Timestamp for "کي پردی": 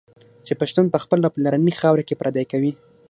2.09-2.45